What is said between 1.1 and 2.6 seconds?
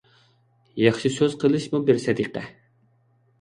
سۆز قىلىشىمۇ بىر سەدىقە.